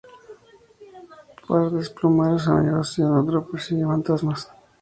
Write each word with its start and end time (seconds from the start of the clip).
para 1.47 1.69
desplumar 1.77 2.33
a 2.33 2.39
sus 2.39 2.47
amigos 2.47 2.97
y, 2.97 3.03
al 3.03 3.19
otro, 3.19 3.45
persigue 3.45 3.85
fantasmas 3.85 4.49